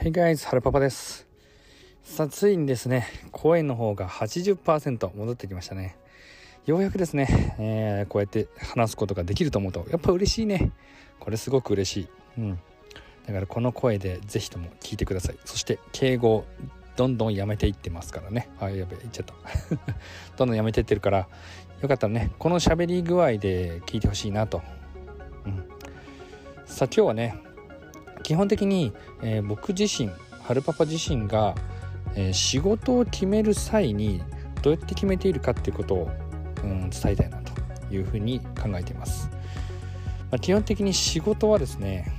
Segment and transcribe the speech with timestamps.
[0.00, 1.26] Hey guys, はるパパです。
[2.04, 5.96] さあ、ついにですね、声の方が80%戻ってきましたね。
[6.66, 10.70] ようやくですね、えーこうやって話すことができると思うと、やっぱ嬉しいね。
[11.18, 12.08] これすごく嬉しい。
[12.38, 12.60] うん。
[13.26, 15.38] だからこの声でぜひとも聞いてください。
[15.44, 16.44] そして、敬語、
[16.94, 18.50] どんどんやめていってますからね。
[18.60, 19.34] あ、やべえ、言っちゃった。
[20.38, 21.28] どんどんやめていってるから、
[21.82, 24.62] よかったらね、この喋り具合で聞いてほしいなと。
[25.44, 25.64] うん。
[26.66, 27.47] さあ、今日はね、
[28.22, 28.92] 基本的に、
[29.22, 30.10] えー僕自身
[30.42, 31.54] はるパパ自身が、
[32.14, 34.22] えー仕事を決める際に
[34.62, 36.10] どうやって決めているかっていうことを、
[36.64, 39.30] うん、伝えたいなというふうに考えています、
[40.30, 42.12] まあ基本的に仕事はですね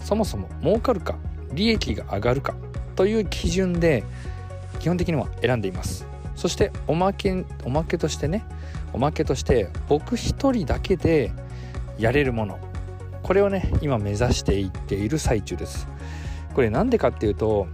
[0.00, 1.16] そもそも儲かるか
[1.52, 2.54] 利益が上がるか
[2.94, 4.04] という基準で
[4.78, 6.06] 基本的には選んでいます。
[6.34, 8.44] そしておまけおまけとしてね
[8.92, 11.32] おまけとして僕一人だけで
[11.98, 12.58] やれるもの
[13.26, 15.88] これをね今目指していっている最中です。
[16.54, 17.66] これなんでかっていうと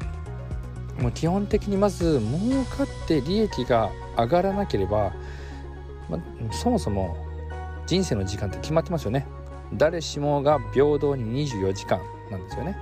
[0.98, 5.12] もう基本的にまず儲かって利益が上がらなければ、
[6.08, 6.18] ま
[6.52, 7.14] そもそも
[7.86, 9.26] 人生の時間って決まってますよね。
[9.74, 12.74] 誰しもが平等に24時間なんですよね。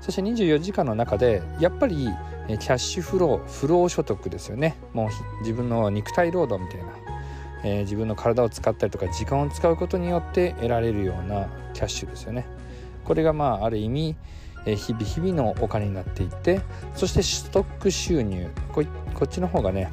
[0.00, 2.08] そして24時間の中でやっぱり
[2.46, 4.78] キャッシュフロー不労所得ですよね。
[4.94, 7.17] もう自分の肉体労働みたいな。
[7.64, 12.46] えー自分の体を使ったりとか時間を使うことによって得られるようなキャッシュですよね。
[13.04, 14.16] これがまあある意味、
[14.66, 16.60] えー日々日々のお金になっていって
[16.94, 19.90] そしてストック収入こいこっちの方がね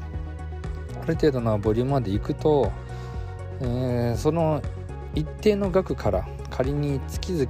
[1.02, 2.71] ある程度のボリュームまでいくと、
[3.61, 4.61] えーその
[5.16, 7.45] 一定の額から仮に月々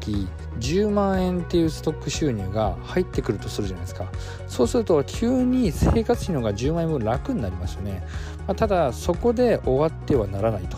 [0.60, 4.06] 10万円っていうストック収入が入ってくるとするじゃないですか。
[4.48, 8.04] そうすると急に生活費の方が10万円分楽になりますよね。
[8.48, 10.78] まあただそこで終わってはならないと。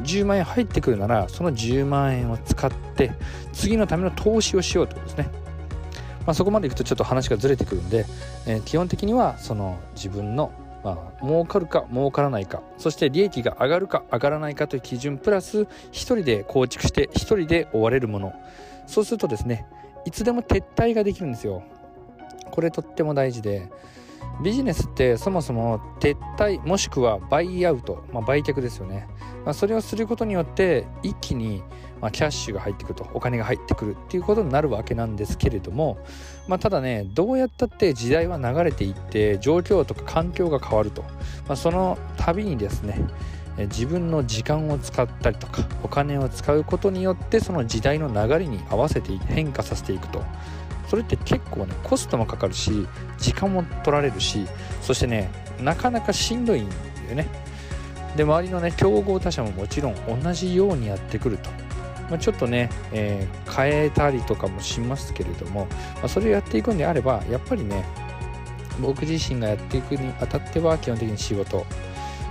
[0.00, 3.12] 10万円入ってくるならその10万円を使って
[3.52, 5.30] 次のための投資をしようということですね、
[6.26, 8.06] まあ、そこまでいくとちょっと話がずれてくるんで、
[8.46, 10.52] えー基本的にはその自分の
[10.84, 12.62] まあ、儲かるか儲からないか。
[12.78, 15.18] そして利益が上がるか上がらないかという基準。
[15.18, 18.32] プラス1人で構築して1人で追われるもの。
[18.86, 19.66] そうするとですね
[20.04, 21.62] いつでも撤退ができるんですよ。
[22.50, 23.70] これとっても大事で
[24.42, 29.06] ビジネスってそもそも撤退もしくはバイアウト、まあ、売却ですよね、
[29.44, 31.62] まあ、それをすることによって一気に
[32.02, 35.98] まキャッシュが入ってくるとお金が入ってくるっていうことになるわけなんですけれども、
[36.48, 43.00] まあ、ただねどうやったって時代は流れていって状況とか環境が変わると、まあ、その度にですね
[43.56, 50.22] 自分の時間を使ったりとかお金を使うことによってその時代の流れに合わせて変化させていくと。
[50.88, 52.86] それって結構ねコストもかかるし
[53.16, 54.46] 時間も取られるし
[54.82, 56.74] そしてねなかなかしんどいんだ
[57.08, 57.28] よね。
[58.16, 61.50] で周りのね競合他社ももちろん同じようにやってくると、
[62.10, 67.84] まあ、ちょっとね、えー変えたりとかもしますけれども、まあ、それをやっていくんであればやっぱりね
[68.80, 71.66] 僕自身がやっていくにあたっては基本的に仕事。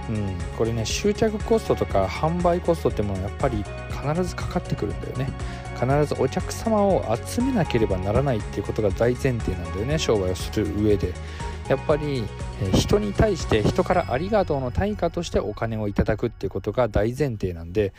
[0.09, 5.29] うん、これね集客コストとか販売コストってものはやっぱり必ずかかってくるんだよね。
[5.79, 11.13] 必ずお客様を集めなければならないっていうことが大前提なんだよね商売をする上で。
[11.71, 12.25] やっぱり、
[12.73, 17.93] 人に対して人からありがとうの対価としてお金をいただくっていうことが大前提なんで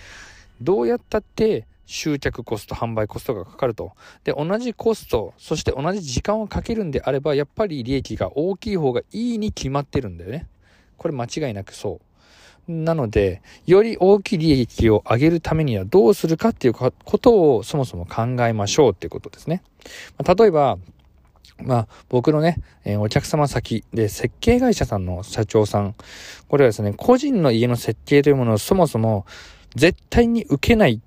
[0.61, 3.93] どうやったって集客コスト販売コストがかかると。
[4.25, 10.47] で同じコストそして同じ時間をかけるんであればやっぱり利益が大きい方がいいに決まってるんだよね。
[10.99, 11.99] これ間違いなくそ
[12.69, 12.73] う。
[12.73, 19.63] なので、より大きい利益を上げるためにはどうするかっていうことをそもそも考えましょうってことですね。
[20.25, 20.79] 例えば、
[21.63, 25.95] まあ僕のね、えーお客様先で設計会社さんの社長さん、
[26.49, 29.27] これはですね、個人の家の設計というものをそもそも
[29.75, 30.99] 絶対に受けないっ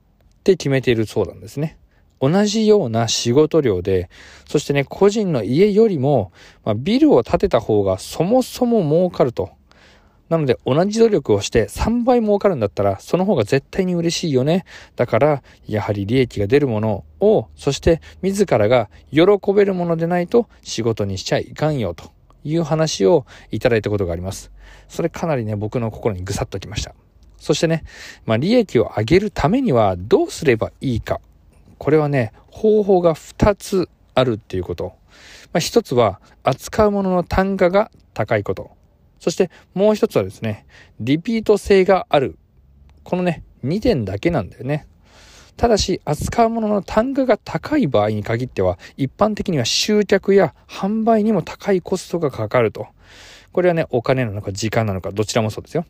[0.44, 1.78] て決めているそうなんですね。
[2.22, 4.10] 同じような仕事量で、
[4.48, 6.32] そしてね、個人の家よりも、
[6.64, 9.52] まあ、ビルを建てた方がそもそも儲かると。
[10.30, 14.66] なので同じ努力をして3倍儲かるんだったらその方が絶対に嬉しいよね。
[14.96, 22.12] だからやはり利益が出るものをそして自らが喜べるものでないと仕事にしちゃいかんよと
[22.44, 24.52] いう話をいただいたことがあります。
[24.88, 26.96] それかなりね僕の心にぐさっときました。
[27.38, 27.84] そしてね、
[28.26, 31.22] まあ利益を上げるためにはどうすればいいか。
[31.78, 34.96] これはね方法が2つあるっていうこと。
[35.54, 38.72] まあ、1つは扱うものの単価が高いこと。
[39.20, 40.66] そしてもう一つはですね、
[41.00, 42.38] リピート性がある。
[43.04, 44.88] このね、2点だけなんだよね。
[45.58, 52.88] ただし、扱うものの単価が高い場合に限っては、一般的には集客や販売にも高いコストがかかると。
[53.54, 55.86] これはね、お金なのか時間なのか、どちらもそうですよ。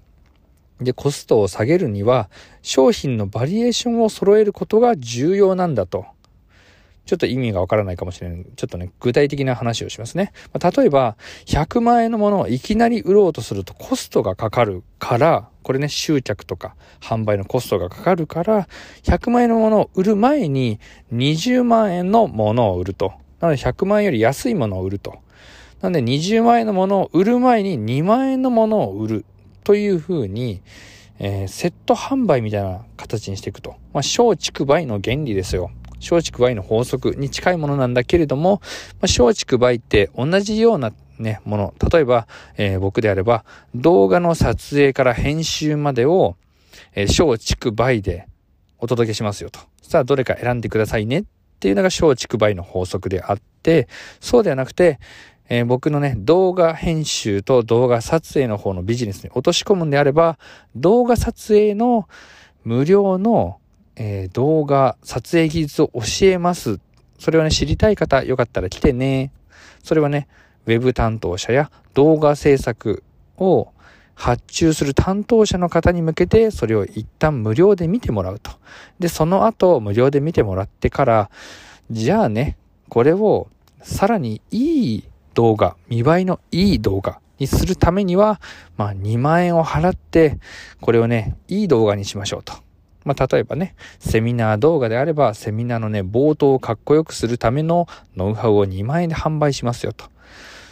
[0.80, 2.30] で、コストを下げるには、
[2.62, 6.06] 商品のバリエーションを揃えることが重要なんだと。
[7.06, 8.46] ちょっと意味がわからないかもしれない。
[8.56, 10.32] ちょっとね、具体的な話をしますね。
[10.54, 18.68] ま、例えば、100万円のものをいきなり売ろうとするとコストがかかるから、これね、集客とか販売のコストがかかるから、
[19.04, 20.80] 100万円のものを売る前に
[21.14, 23.14] 20万円のものを売ると。
[23.40, 25.20] なので100万円より安いものを売ると。
[25.82, 29.26] なので20万円のものを売る前に2万円のものを売る
[29.64, 30.62] というふうに、
[31.20, 33.76] えー、セット販売みたいな形にしていくと。
[33.94, 35.72] まあ、小畜売の原理ですよ。
[36.00, 38.62] 松竹梅の法則に近いものなんだけれども、
[39.02, 41.74] まあ、松竹梅って同じようなね、もの。
[41.92, 42.28] 例えば、
[42.58, 46.36] えー、僕であれば、動画の撮影から編集までを、
[46.94, 48.28] えー、松竹梅で
[48.80, 49.60] お届けしますよと。
[49.82, 51.24] さあ、どれか選んでくださいねっ
[51.60, 53.88] ていうのが松竹梅の法則であって、
[54.20, 55.00] そうではなくて、
[55.48, 60.38] えー、僕のね、動画編集と動画撮影の方のビジネスに落とし込むんであれば、
[60.76, 62.08] 動画撮影の
[62.64, 63.60] 無料の
[63.96, 66.80] えー、動画、撮影技術を教えます。
[67.20, 69.32] それをね、知りたい方、よかったら来てね。
[69.84, 70.28] それはね、
[70.66, 73.04] ウェブ担当者や動画制作
[73.38, 73.70] を
[74.16, 78.52] 発注する担当者の方に向けて、それを一旦無料で見てもらうと。
[79.00, 81.30] で、その後、無料で見てもらってから、
[81.92, 82.58] じゃあね、
[82.90, 83.48] これを
[83.82, 85.04] さらにいい
[85.34, 88.42] 動画、見栄えのいい動画にするためには、
[88.78, 90.40] まあ2万円を払って、
[90.82, 92.65] これをね、いい動画にしましょうと。
[93.06, 97.88] まあ、例えばね、セミナー動画であれば、セミナーのね、冒頭をかっこよくするための
[98.18, 100.06] ノウハウを2万円で販売しますよと。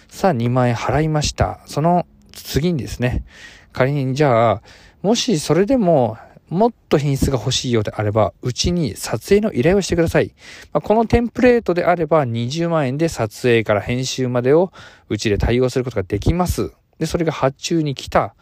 [0.10, 1.62] さあ、2万円払いました。
[1.68, 3.24] その次にですね、
[3.72, 4.62] 仮にじゃあ、
[5.04, 6.18] もしそれでも、
[6.50, 10.34] もっと品質が欲しいようであれば、うちに撮影の依頼をしてください。
[10.72, 14.72] まあ、このテンプレートであれば20万円で撮影から編集までを
[15.10, 16.72] うちで対応することができます。
[17.00, 18.36] で、それが発注に来た。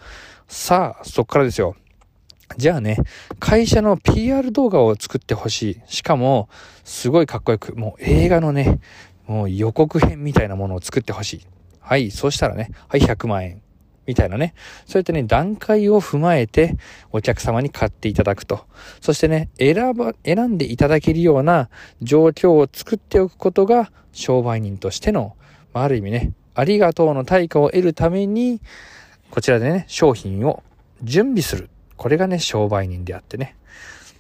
[0.48, 1.76] さあ、そっからですよ。
[2.58, 2.98] じゃあね、
[3.40, 5.82] 会社の PR 動画を作ってほしい。
[5.88, 6.50] しかも、
[6.84, 8.80] すごいかっこよく、もう映画のね、
[9.28, 11.48] もう予告編みたいなものを作ってほしい。
[11.80, 13.62] はい、そうしたらね、はい、100万円。
[14.08, 14.56] みたいなね。
[14.86, 16.76] そうやってね、段階を踏まえて、
[17.12, 18.66] お客様に買っていただくと。
[19.00, 21.70] そしてね、選ば、選んでいただけるような
[22.02, 25.36] 状況を作っておくことが、商売人としての、
[25.74, 28.60] まあ、ある意味ね、ありがとうの対価を得るために、
[29.30, 30.64] こちらでね、商品を
[31.04, 31.70] 準備する。
[32.02, 33.56] これがね、商売人であってね。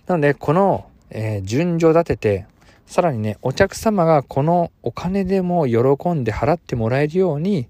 [0.06, 2.46] なので、この、えー、順序立てて、
[2.86, 7.66] さらにね、お客様がこのお金でも喜んで払ってもらえるように、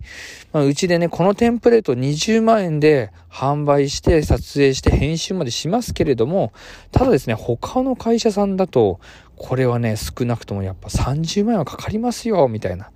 [0.52, 6.52] まあ、うちでね、このテンプレート20万円で販売して撮影して編集までしますけれども、
[6.92, 9.00] ただですね、他の会社さんだと、
[9.38, 12.92] これはね、少なくともやっぱ30万円はかかりますよ、みたいな。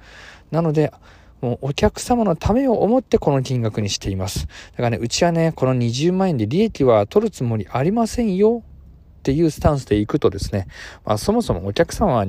[0.51, 0.91] なので、
[1.45, 4.47] もうお客様のためを思ってこの金額にしています。
[4.47, 8.63] だからね、うちはね、この20万円で利益は取るつもりありませんよ
[9.19, 10.65] っていうスタンスでいくとですね、
[11.06, 12.25] まあそもそもお客様は、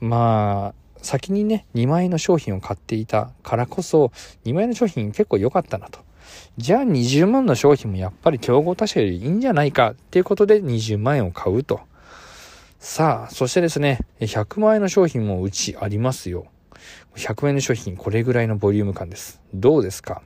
[0.00, 4.12] まあ、先にね、2万円の商品を買っていたからこそ、
[4.46, 6.00] 2万円の商品結構良かったなと。
[6.56, 11.80] じゃあ20万の商品もやっぱり競合他社よりいいんじゃないかっていうことで20万円を買うと。
[12.78, 16.46] さあ、そしてですね、100万円の商品もうちありますよ。
[17.16, 19.40] 100円の商品、これぐらいのボリューム感です。
[19.54, 20.22] どうですか？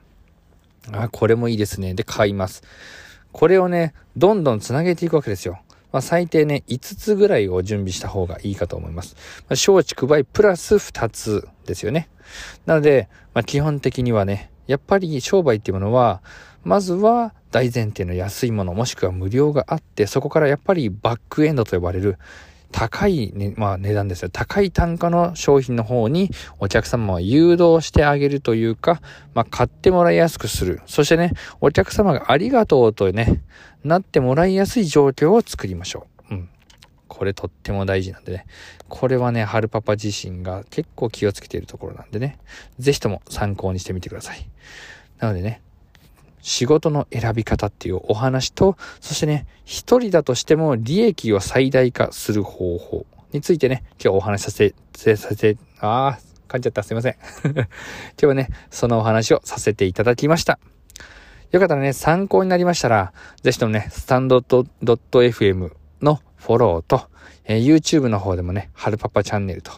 [0.93, 1.95] あ、これもいいですね。
[1.95, 2.63] で、買います。
[3.33, 5.61] これをね、どんどん繋げていくわけですよ。
[5.93, 9.17] まあ、最低ね、5つぐらいを準備した方がいいかと思います。
[9.49, 12.09] まあ、小畜梅プラス2つですよね。
[12.67, 16.23] なので、まあ、基本的にはね、やっぱり商売っていうものは、
[16.65, 22.19] まずは大前提の安いもの、もしくは無料があって、そこからやっぱりバックエンドと呼ばれる
[22.79, 24.29] 高い、ね、まあ値段ですよ。
[24.31, 29.01] 高い単価の商品の方にお客様は誘導してあげるというか、
[29.33, 30.83] まあ買ってもらいやすくする。
[30.85, 33.43] そしてね、お客様がありがとうとね、
[33.83, 36.35] なってもらいやすい状況を作りましょう。
[36.35, 36.51] うん。
[37.09, 38.47] これとっても大事なんでね。
[38.91, 42.39] これはね、春パパ自身が結構気をつけているところなんでね。
[42.79, 44.47] ぜひとも参考にしてみてください。
[45.19, 45.63] なのでね、
[46.47, 56.85] 仕事の選び方っていうお話と、そしてね、一人だとしても利益を最大化する方法についてね、今日お話しさせて、させて、ああ、噛んじゃった。
[56.85, 57.17] すいません。
[57.53, 57.67] 今
[58.17, 60.61] 日はね、そのお話をさせていただきました。
[61.51, 63.13] よかったらね、参考になりましたら、
[63.43, 65.73] ぜひともね、スタンド .fm
[66.47, 67.03] フォローと、
[67.45, 69.73] えー、YouTube の方でもね、はるパパチャンネルと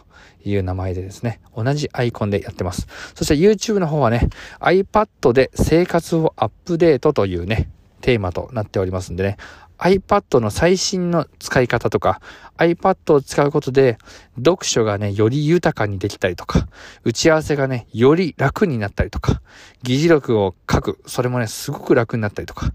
[0.45, 2.85] いう名前でですね、同じアイコンでやってます。
[3.15, 7.71] そして YouTube の方はね、iPad で生活をアップデートというね、
[8.01, 9.37] テーマとなっておりますんでね、
[9.79, 12.21] iPad の最新の使い方とか、
[12.59, 13.97] iPad を使うことで、
[14.37, 16.67] 読書がね、より豊かにできたりとか、
[17.03, 19.41] 打ち合わせがね、より楽になったりとか、
[19.81, 22.73] 議事録を書く、それもね、すごく楽になったりとか、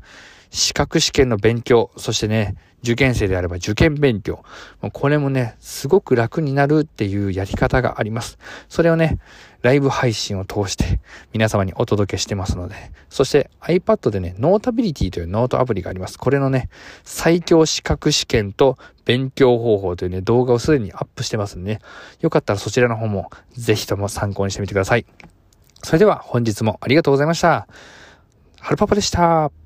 [0.54, 4.44] 資格試験の勉強、そしてね、受験生であれば受験勉強。
[4.92, 8.38] これもね、すごく楽になるっていうやり方があります。
[8.68, 9.18] それをね、
[9.62, 11.00] ライブ配信を通して
[11.32, 12.76] 皆様にお届けしてますので、
[13.08, 16.20] そして iPad でね、 Notability というノートアプリがあります。
[16.20, 16.68] これのね、
[17.02, 21.80] 最強資格試験と勉強方法というね、動画をすでにアップしてますんでね、
[22.20, 25.04] よかったらそちらの方もぜひとも参考にしてみてください。
[25.82, 27.66] それでは本日もありがとうございました。
[28.60, 29.63] はるパパでした。